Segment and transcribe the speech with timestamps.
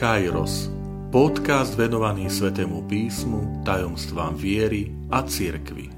[0.00, 0.72] Kairos,
[1.12, 5.92] podcast venovaný Svetému písmu, tajomstvám viery a cirkvi.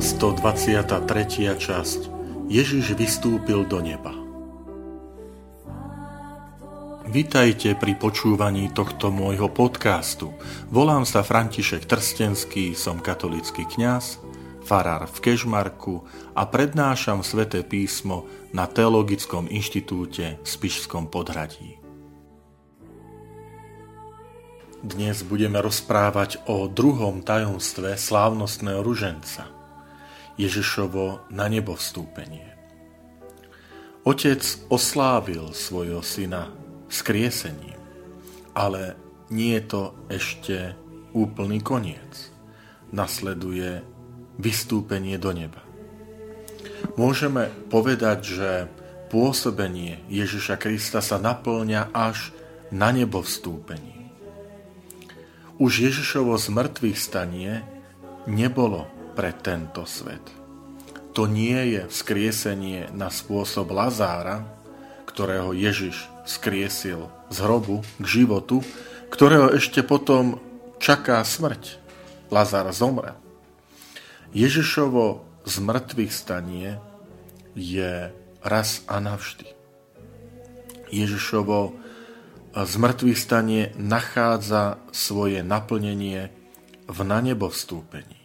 [0.00, 0.32] Sto
[1.04, 2.00] tretia časť
[2.48, 4.27] Ježiš vystúpil do neba.
[7.08, 10.28] Vitajte pri počúvaní tohto môjho podcastu.
[10.68, 14.20] Volám sa František Trstenský, som katolický kňaz,
[14.60, 16.04] farár v Kežmarku
[16.36, 21.80] a prednášam sväté písmo na Teologickom inštitúte v Spišskom podhradí.
[24.84, 29.48] Dnes budeme rozprávať o druhom tajomstve slávnostného ruženca,
[30.36, 32.52] Ježišovo na nebo vstúpenie.
[34.04, 36.57] Otec oslávil svojho syna
[36.88, 37.76] skriesením.
[38.56, 38.98] Ale
[39.30, 40.56] nie je to ešte
[41.14, 42.32] úplný koniec.
[42.90, 43.84] Nasleduje
[44.40, 45.60] vystúpenie do neba.
[46.96, 48.50] Môžeme povedať, že
[49.12, 52.32] pôsobenie Ježiša Krista sa naplňa až
[52.68, 54.08] na nebo vstúpení.
[55.58, 57.66] Už Ježišovo zmrtvých stanie
[58.30, 58.86] nebolo
[59.18, 60.22] pre tento svet.
[61.18, 64.46] To nie je vzkriesenie na spôsob Lazára,
[65.02, 68.60] ktorého Ježiš skriesil z hrobu k životu,
[69.08, 70.36] ktorého ešte potom
[70.76, 71.80] čaká smrť.
[72.28, 73.16] Lazar zomrel.
[74.36, 76.76] Ježišovo zmrtvých stanie
[77.56, 78.12] je
[78.44, 79.48] raz a navždy.
[80.92, 81.72] Ježišovo
[82.52, 86.28] zmrtvých stanie nachádza svoje naplnenie
[86.88, 88.20] v na nebo vstúpení.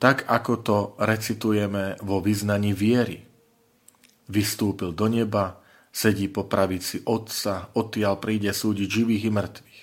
[0.00, 3.28] Tak ako to recitujeme vo vyznaní viery.
[4.32, 5.60] Vystúpil do neba,
[5.90, 9.80] sedí po pravici Otca, odtiaľ príde súdiť živých i mŕtvych.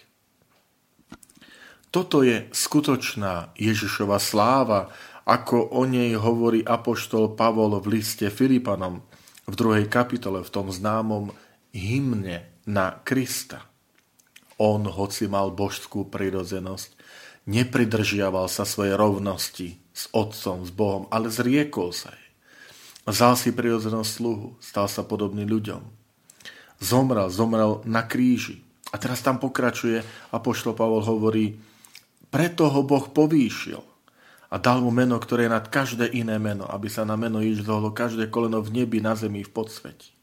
[1.92, 4.92] Toto je skutočná Ježišova sláva,
[5.28, 9.04] ako o nej hovorí apoštol Pavol v liste Filipanom
[9.48, 11.32] v druhej kapitole v tom známom
[11.72, 13.68] hymne na Krista.
[14.60, 16.90] On, hoci mal božskú prirodzenosť,
[17.48, 22.28] nepridržiaval sa svojej rovnosti s Otcom, s Bohom, ale zriekol sa jej.
[23.08, 25.97] Vzal si prirodzenosť sluhu, stal sa podobný ľuďom
[26.82, 28.62] zomrel, zomrel na kríži.
[28.94, 30.00] A teraz tam pokračuje
[30.32, 31.60] a poštol Pavol hovorí,
[32.32, 33.80] preto ho Boh povýšil
[34.48, 37.68] a dal mu meno, ktoré je nad každé iné meno, aby sa na meno Ježiš
[37.68, 40.16] zohlo každé koleno v nebi, na zemi, v podsveti.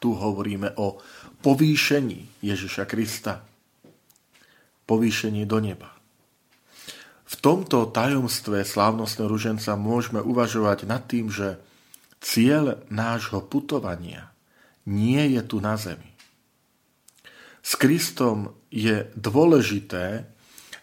[0.00, 1.00] Tu hovoríme o
[1.44, 3.44] povýšení Ježiša Krista.
[4.88, 5.92] Povýšení do neba.
[7.26, 11.58] V tomto tajomstve slávnostného ruženca môžeme uvažovať nad tým, že
[12.22, 14.30] cieľ nášho putovania–
[14.86, 16.16] nie je tu na zemi.
[17.66, 20.30] S Kristom je dôležité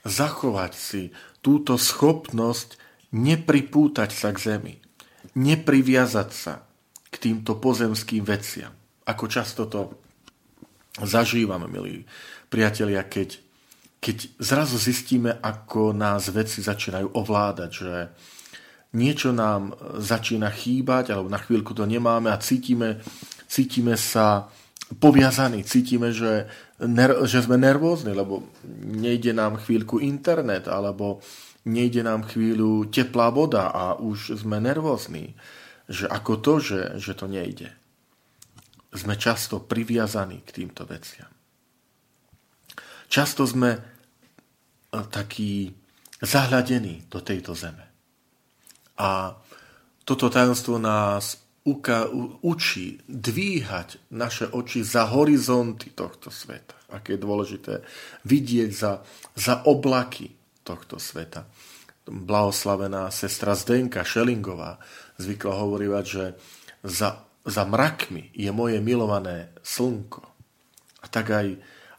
[0.03, 1.01] zachovať si
[1.39, 2.75] túto schopnosť
[3.15, 4.75] nepripútať sa k zemi,
[5.39, 6.67] nepriviazať sa
[7.07, 8.75] k týmto pozemským veciam.
[9.07, 9.95] Ako často to
[10.99, 12.03] zažívame, milí
[12.51, 13.39] priatelia, keď,
[14.03, 17.95] keď zrazu zistíme, ako nás veci začínajú ovládať, že
[18.93, 23.01] niečo nám začína chýbať, alebo na chvíľku to nemáme a cítime,
[23.53, 24.49] cítime sa
[24.97, 26.49] poviazaní, cítime, že,
[26.81, 28.49] ner- že sme nervózni, lebo
[28.81, 31.21] nejde nám chvíľku internet, alebo
[31.69, 35.37] nejde nám chvíľu teplá voda a už sme nervózni.
[35.85, 37.69] Že ako to, že, že to nejde.
[38.93, 41.29] Sme často priviazaní k týmto veciam.
[43.09, 43.79] Často sme e,
[45.11, 45.69] takí
[46.23, 47.85] zahľadení do tejto zeme.
[48.97, 49.35] A
[50.07, 52.11] toto tajomstvo nás uka-
[52.43, 56.75] učí dvíhať naše oči za horizonty tohto sveta.
[56.91, 57.73] Aké je dôležité
[58.27, 59.01] vidieť za,
[59.33, 60.29] za oblaky
[60.67, 61.47] tohto sveta.
[62.03, 64.77] Blahoslavená sestra Zdenka Šelingová
[65.17, 66.25] zvykla hovoriť, že
[66.83, 70.21] za, za mrakmi je moje milované slnko.
[71.03, 71.47] A tak aj,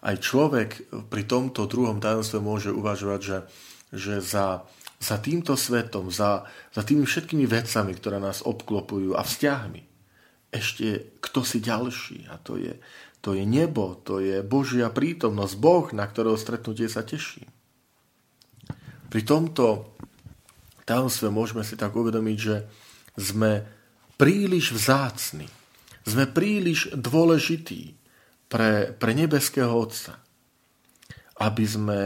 [0.05, 0.71] aj človek
[1.09, 3.39] pri tomto druhom tajomstve môže uvažovať, že,
[3.97, 4.69] že za,
[5.05, 9.83] za týmto svetom, za, za tými všetkými vecami, ktoré nás obklopujú a vzťahmi,
[10.49, 12.73] ešte kto si ďalší a to je,
[13.21, 17.45] to je nebo, to je Božia prítomnosť, Boh, na ktorého stretnutie sa teším.
[19.13, 19.93] Pri tomto
[20.89, 22.57] tajomstve môžeme si tak uvedomiť, že
[23.21, 23.61] sme
[24.17, 25.47] príliš vzácni,
[26.09, 27.93] sme príliš dôležití
[28.49, 30.17] pre, pre nebeského Otca,
[31.45, 31.99] aby sme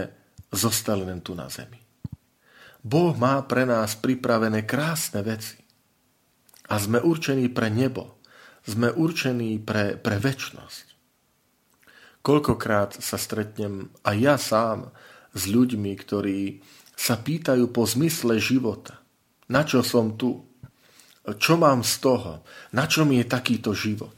[0.50, 1.88] zostali len tu na zemi.
[2.82, 5.58] Boh má pre nás pripravené krásne veci.
[6.69, 8.20] A sme určení pre nebo.
[8.69, 10.86] Sme určení pre, pre väčnosť.
[12.20, 14.92] Koľkokrát sa stretnem aj ja sám
[15.32, 16.60] s ľuďmi, ktorí
[16.92, 19.00] sa pýtajú po zmysle života.
[19.48, 20.44] Na čo som tu?
[21.24, 22.32] Čo mám z toho?
[22.76, 24.16] Na čo mi je takýto život?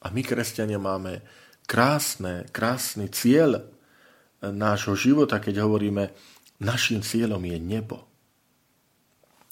[0.00, 1.26] A my, kresťania, máme
[1.66, 3.66] krásne, krásny cieľ
[4.40, 6.12] nášho života, keď hovoríme,
[6.60, 8.04] našim cieľom je nebo.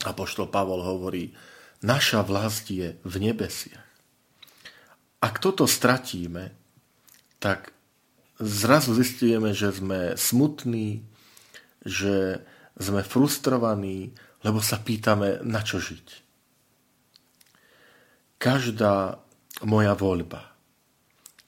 [0.04, 1.34] Apoštol Pavol hovorí,
[1.82, 3.88] naša vlast je v nebesiach.
[5.18, 6.54] Ak toto stratíme,
[7.42, 7.74] tak
[8.38, 11.02] zrazu zistíme, že sme smutní,
[11.82, 12.46] že
[12.78, 14.14] sme frustrovaní,
[14.46, 16.06] lebo sa pýtame, na čo žiť.
[18.38, 19.18] Každá
[19.66, 20.54] moja voľba,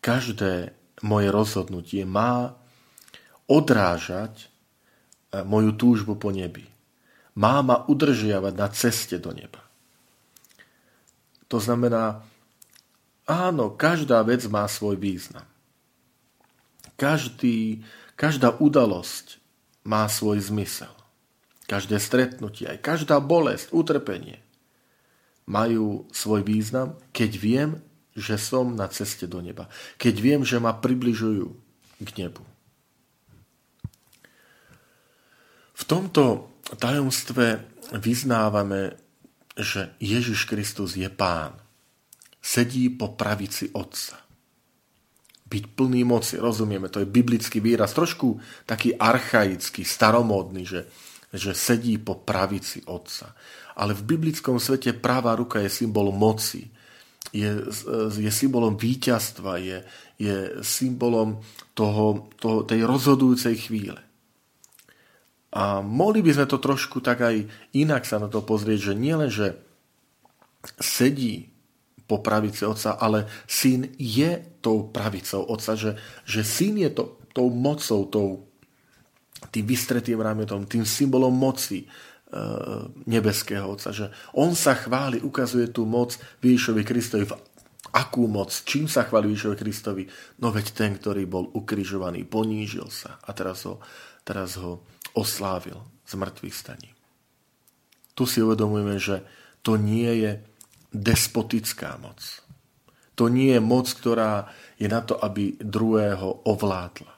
[0.03, 0.75] každé
[1.07, 2.59] moje rozhodnutie má
[3.47, 4.50] odrážať
[5.33, 6.67] moju túžbu po nebi.
[7.39, 9.63] Má ma udržiavať na ceste do neba.
[11.51, 12.23] To znamená,
[13.27, 15.47] áno, každá vec má svoj význam.
[16.99, 17.83] Každý,
[18.19, 19.41] každá udalosť
[19.87, 20.93] má svoj zmysel.
[21.71, 24.43] Každé stretnutie, aj každá bolesť, utrpenie
[25.47, 27.71] majú svoj význam, keď viem,
[28.15, 29.71] že som na ceste do neba.
[29.99, 31.47] Keď viem, že ma približujú
[32.03, 32.43] k nebu.
[35.81, 37.65] V tomto tajomstve
[37.97, 39.01] vyznávame,
[39.57, 41.57] že Ježiš Kristus je Pán.
[42.41, 44.31] Sedí po pravici Otca
[45.51, 50.87] byť plný moci, rozumieme, to je biblický výraz, trošku taký archaický, staromódny, že,
[51.35, 53.35] že sedí po pravici Otca.
[53.75, 56.71] Ale v biblickom svete práva ruka je symbol moci,
[57.35, 57.67] je,
[58.15, 59.79] je symbolom víťazstva, je,
[60.23, 61.43] je symbolom
[61.75, 63.99] toho, toho, tej rozhodujúcej chvíle.
[65.51, 67.43] A mohli by sme to trošku tak aj
[67.75, 69.59] inak sa na to pozrieť, že nielen, že
[70.79, 71.51] sedí
[72.07, 75.95] po pravici otca, ale syn je tou pravicou otca, že,
[76.27, 78.29] že syn je to, tou mocou, tou,
[79.55, 81.87] tým vystretým rámetom, tým symbolom moci e,
[83.07, 87.31] nebeského otca, že on sa chváli, ukazuje tú moc Výšovi Kristovi.
[87.31, 87.39] V
[87.95, 88.51] akú moc?
[88.67, 90.03] Čím sa chváli Výšovi Kristovi?
[90.43, 93.79] No veď ten, ktorý bol ukrižovaný, ponížil sa a teraz ho,
[94.27, 94.83] teraz ho
[95.15, 96.91] oslávil z mŕtvych staní.
[98.15, 99.23] Tu si uvedomujeme, že
[99.65, 100.33] to nie je
[100.91, 102.19] despotická moc.
[103.15, 104.49] To nie je moc, ktorá
[104.81, 107.13] je na to, aby druhého ovládla.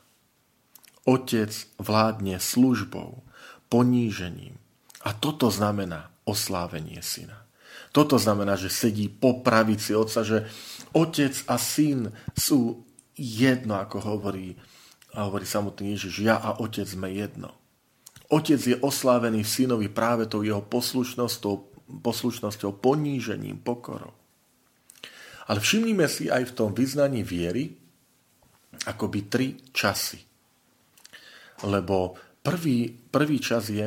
[1.06, 3.22] Otec vládne službou,
[3.70, 4.58] ponížením.
[5.02, 7.46] A toto znamená oslávenie syna.
[7.90, 10.46] Toto znamená, že sedí po pravici otca, že
[10.94, 12.82] otec a syn sú
[13.14, 14.56] jedno, ako hovorí,
[15.14, 16.24] hovorí samotný Ježiš.
[16.24, 17.61] Ja a otec sme jedno.
[18.32, 21.54] Otec je oslávený synovi práve tou jeho poslušnosťou,
[22.00, 24.16] poslušnosťou, ponížením, pokorou.
[25.52, 27.76] Ale všimnime si aj v tom vyznaní viery
[28.88, 30.16] akoby tri časy.
[31.68, 33.84] Lebo prvý, prvý čas je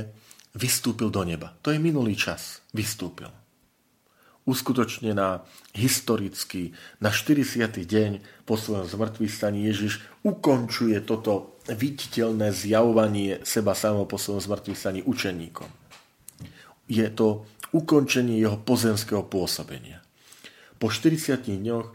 [0.55, 1.57] vystúpil do neba.
[1.65, 2.61] To je minulý čas.
[2.69, 3.27] Vystúpil.
[4.45, 5.41] Uskutočnená
[5.73, 7.65] historicky na 40.
[7.81, 14.73] deň po svojom zmrtvý staní Ježiš ukončuje toto viditeľné zjavovanie seba samého po svojom zmrtvý
[14.77, 15.69] staní učeníkom.
[16.85, 20.05] Je to ukončenie jeho pozemského pôsobenia.
[20.77, 21.93] Po 40 dňoch e,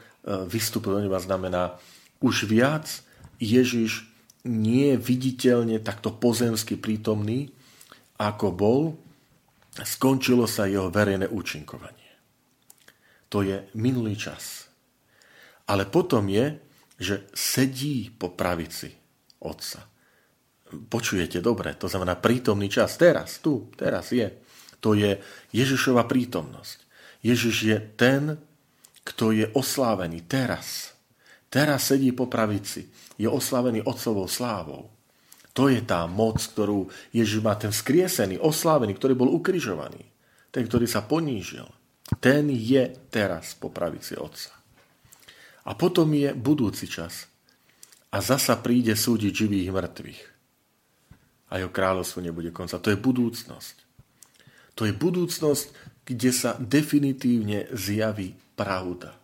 [0.50, 1.78] vystúpil do neba znamená,
[2.19, 2.90] už viac
[3.38, 4.11] Ježiš
[4.42, 7.54] nie je viditeľne takto pozemsky prítomný,
[8.18, 8.80] ako bol,
[9.78, 12.11] skončilo sa jeho verejné účinkovanie.
[13.30, 14.66] To je minulý čas.
[15.71, 16.59] Ale potom je,
[17.00, 19.00] že sedí po pravici
[19.40, 19.88] Otca.
[20.70, 22.94] Počujete dobre, to znamená prítomný čas.
[22.94, 24.30] Teraz, tu, teraz je.
[24.80, 25.18] To je
[25.50, 26.78] Ježišova prítomnosť.
[27.20, 28.40] Ježiš je ten,
[29.04, 30.94] kto je oslávený teraz.
[31.50, 32.88] Teraz sedí po pravici.
[33.18, 34.88] Je oslávený Otcovou slávou.
[35.52, 40.06] To je tá moc, ktorú Ježiš má, ten skriesený, oslávený, ktorý bol ukrižovaný.
[40.54, 41.66] Ten, ktorý sa ponížil.
[42.23, 44.54] Ten je teraz po pravici Otca.
[45.66, 47.29] A potom je budúci čas.
[48.11, 50.23] A zasa príde súdiť živých mŕtvych.
[51.50, 52.83] A jeho kráľovstvo nebude konca.
[52.83, 53.76] To je budúcnosť.
[54.79, 55.67] To je budúcnosť,
[56.07, 59.14] kde sa definitívne zjaví pravda.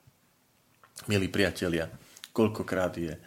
[1.11, 1.91] Milí priatelia,
[2.35, 3.21] koľkokrát je e,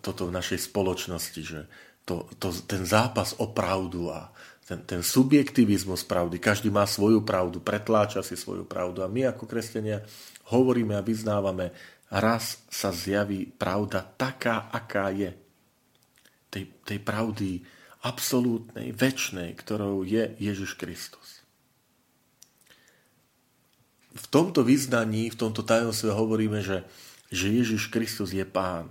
[0.00, 1.60] toto v našej spoločnosti, že
[2.06, 4.30] to, to, ten zápas o pravdu a
[4.66, 9.46] ten, ten subjektivizmus pravdy, každý má svoju pravdu, pretláča si svoju pravdu a my ako
[9.46, 10.02] kresťania
[10.50, 11.70] hovoríme a vyznávame,
[12.10, 15.34] raz sa zjaví pravda taká, aká je.
[16.50, 17.66] Tej, tej pravdy
[18.06, 21.36] absolútnej, väčšnej, ktorou je Ježiš Kristus
[24.16, 26.88] v tomto vyznaní, v tomto tajomstve hovoríme, že,
[27.28, 28.88] že Ježiš Kristus je pán.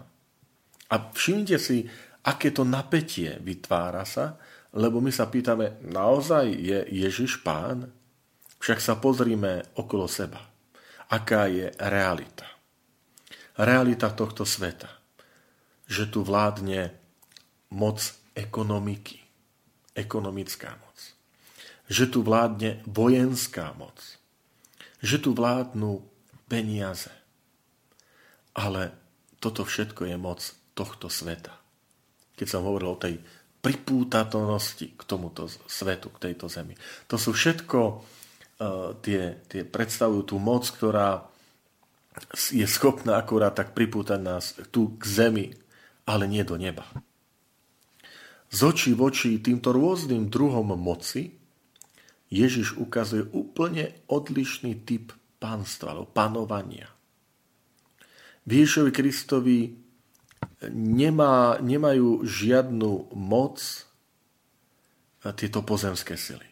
[0.86, 1.90] A všimnite si,
[2.22, 4.38] aké to napätie vytvára sa,
[4.76, 7.90] lebo my sa pýtame, naozaj je Ježiš pán?
[8.62, 10.42] Však sa pozrime okolo seba.
[11.10, 12.55] Aká je realita?
[13.56, 14.92] Realita tohto sveta.
[15.88, 16.92] Že tu vládne
[17.72, 18.00] moc
[18.36, 19.24] ekonomiky.
[19.96, 20.98] Ekonomická moc.
[21.88, 23.98] Že tu vládne vojenská moc.
[25.00, 26.04] Že tu vládnu
[26.52, 27.12] peniaze.
[28.56, 28.92] Ale
[29.40, 30.42] toto všetko je moc
[30.76, 31.56] tohto sveta.
[32.36, 33.24] Keď som hovoril o tej
[33.64, 36.78] pripútatosti k tomuto svetu, k tejto zemi.
[37.10, 41.26] To sú všetko uh, tie, tie predstavujú tú moc, ktorá
[42.52, 45.46] je schopná akurát tak pripútať nás tu k zemi,
[46.08, 46.88] ale nie do neba.
[48.50, 51.36] Z očí v očí týmto rôznym druhom moci
[52.32, 56.90] Ježiš ukazuje úplne odlišný typ pánstva, alebo panovania.
[58.46, 59.60] Ježišovi Kristovi
[60.72, 63.58] nemá, nemajú žiadnu moc
[65.34, 66.46] tieto pozemské sily.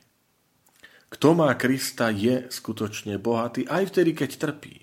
[1.14, 4.82] Kto má Krista, je skutočne bohatý aj vtedy, keď trpí.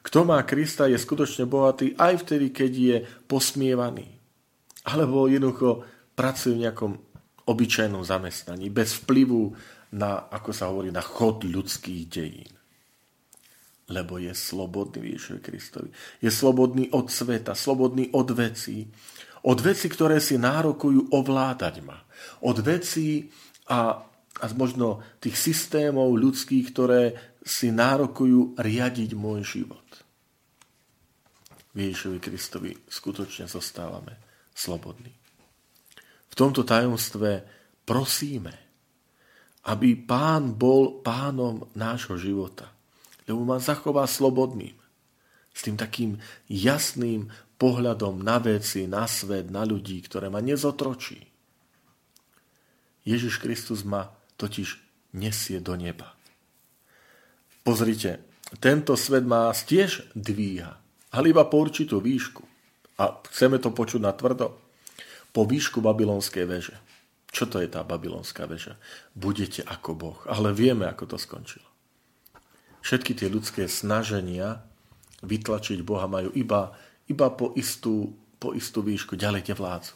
[0.00, 2.96] Kto má Krista, je skutočne bohatý aj vtedy, keď je
[3.28, 4.08] posmievaný.
[4.88, 5.84] Alebo jednoducho
[6.16, 6.92] pracuje v nejakom
[7.44, 9.52] obyčajnom zamestnaní, bez vplyvu
[9.96, 12.60] na, ako sa hovorí, na chod ľudských dejín
[13.90, 15.90] lebo je slobodný Ježišovi Kristovi.
[16.22, 18.86] Je slobodný od sveta, slobodný od vecí.
[19.42, 21.98] Od vecí, ktoré si nárokujú ovládať ma.
[22.46, 23.34] Od vecí
[23.66, 23.98] a,
[24.38, 27.02] a možno tých systémov ľudských, ktoré
[27.40, 29.88] si nárokujú riadiť môj život.
[31.70, 34.18] V Ježišovi Kristovi skutočne zostávame
[34.52, 35.14] slobodní.
[36.30, 37.46] V tomto tajomstve
[37.86, 38.54] prosíme,
[39.70, 42.70] aby Pán bol pánom nášho života
[43.30, 44.74] lebo ma zachová slobodným.
[45.54, 46.18] S tým takým
[46.50, 47.30] jasným
[47.62, 51.30] pohľadom na veci, na svet, na ľudí, ktoré ma nezotročí.
[53.06, 54.82] Ježiš Kristus ma totiž
[55.14, 56.18] nesie do neba.
[57.60, 58.24] Pozrite,
[58.58, 60.80] tento svet má tiež dvíha,
[61.12, 62.42] ale iba po určitú výšku.
[63.00, 64.56] A chceme to počuť na tvrdo.
[65.30, 66.76] Po výšku babylonskej veže.
[67.30, 68.74] Čo to je tá babylonská väža?
[69.14, 70.18] Budete ako Boh.
[70.26, 71.64] Ale vieme, ako to skončilo.
[72.82, 74.66] Všetky tie ľudské snaženia
[75.22, 76.74] vytlačiť Boha majú iba,
[77.06, 79.94] iba po, istú, po istú výšku, ďalej tie vládzu.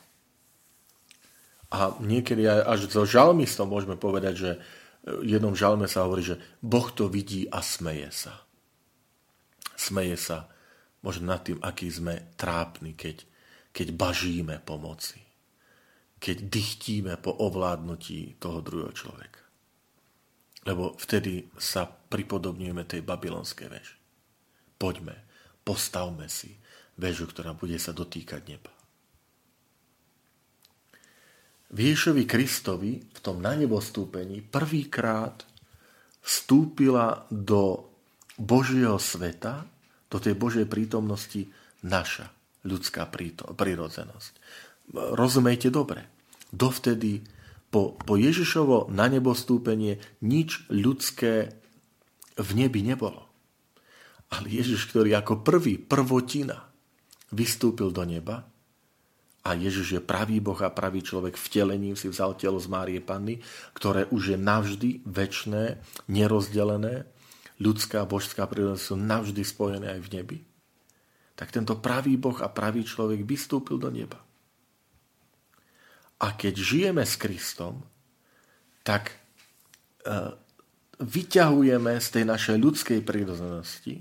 [1.75, 4.50] A niekedy aj až so žalmistom môžeme povedať, že
[5.04, 8.34] jednom žalme sa hovorí, že Boh to vidí a smeje sa.
[9.76, 10.49] Smeje sa
[11.04, 13.28] možno nad tým, aký sme trápni, keď,
[13.75, 15.20] keď bažíme pomoci.
[16.16, 19.44] Keď dychtíme po ovládnutí toho druhého človeka.
[20.64, 23.96] Lebo vtedy sa pripodobňujeme tej babylonskej veži.
[24.80, 25.28] Poďme,
[25.61, 26.56] postavme si
[26.96, 28.73] väžu, ktorá bude sa dotýkať neba.
[31.74, 33.82] V Ježovi Kristovi v tom na nebo
[34.46, 35.42] prvýkrát
[36.22, 37.90] vstúpila do
[38.38, 39.66] Božieho sveta,
[40.06, 41.50] do tej Božej prítomnosti
[41.82, 42.30] naša
[42.62, 43.10] ľudská
[43.58, 44.32] prírodzenosť.
[44.94, 46.06] Rozumejte dobre.
[46.54, 47.26] Dovtedy
[47.74, 49.34] po, po Ježišovo na nebo
[50.22, 51.58] nič ľudské
[52.38, 53.26] v nebi nebolo.
[54.30, 56.70] Ale Ježiš, ktorý ako prvý, prvotina,
[57.34, 58.46] vystúpil do neba
[59.44, 63.44] a Ježiš je pravý Boh a pravý človek, vtelením si vzal telo z Márie Panny,
[63.76, 67.04] ktoré už je navždy väčné, nerozdelené,
[67.60, 70.38] ľudská a božská príroda sú navždy spojené aj v nebi.
[71.36, 74.24] Tak tento pravý Boh a pravý človek vystúpil do neba.
[76.24, 77.84] A keď žijeme s Kristom,
[78.80, 79.16] tak e,
[81.04, 84.00] vyťahujeme z tej našej ľudskej prírodzenosti,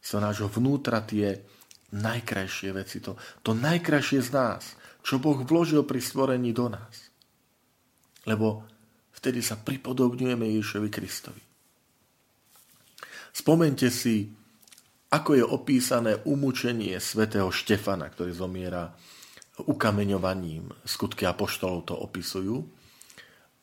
[0.00, 1.44] z nášho vnútra tie
[1.90, 4.62] najkrajšie veci, to, to najkrajšie z nás,
[5.02, 7.10] čo Boh vložil pri stvorení do nás.
[8.28, 8.62] Lebo
[9.16, 11.42] vtedy sa pripodobňujeme Ježišovi Kristovi.
[13.30, 14.28] Spomente si,
[15.10, 18.94] ako je opísané umúčenie svätého Štefana, ktorý zomiera
[19.60, 20.70] ukameňovaním.
[20.86, 22.64] Skutky apoštolov to opisujú.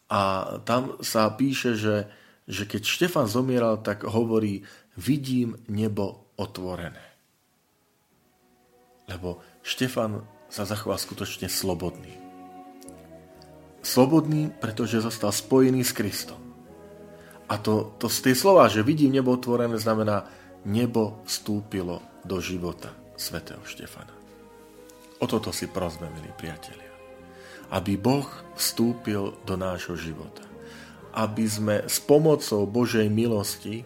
[0.07, 2.07] A tam sa píše, že,
[2.47, 4.63] že keď Štefan zomieral, tak hovorí,
[4.95, 7.16] vidím nebo otvorené.
[9.17, 12.13] Lebo Štefan sa zachoval skutočne slobodný.
[13.81, 16.37] Slobodný, pretože zostal spojený s Kristom.
[17.49, 20.29] A to, to z tej slova, že vidím nebo otvorené, znamená,
[20.67, 24.13] nebo vstúpilo do života svätého Štefana.
[25.17, 26.93] O toto si prosme, milí priatelia.
[27.73, 30.45] Aby Boh vstúpil do nášho života.
[31.17, 33.81] Aby sme s pomocou Božej milosti,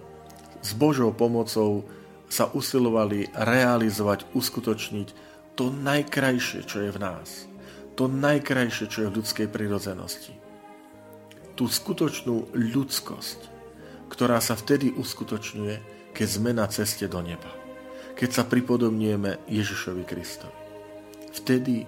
[0.60, 1.88] s Božou pomocou
[2.32, 5.08] sa usilovali realizovať, uskutočniť
[5.60, 7.52] to najkrajšie, čo je v nás.
[8.02, 10.34] to najkrajšie, čo je v ľudskej prirodzenosti.
[11.60, 13.40] Tú skutočnú ľudskosť,
[14.10, 15.76] ktorá sa vtedy uskutočňuje,
[16.16, 17.52] keď sme na ceste do neba.
[18.16, 20.60] Keď sa pripodobňujeme Ježišovi Kristovi.
[21.36, 21.86] Vtedy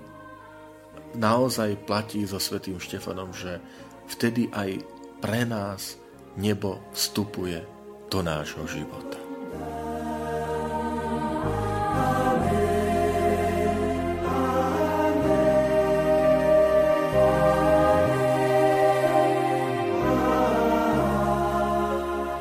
[1.15, 3.63] naozaj platí so svetým Štefanom, že
[4.11, 4.83] vtedy aj
[5.23, 5.95] pre nás
[6.35, 7.63] nebo vstupuje
[8.11, 9.22] do nášho života.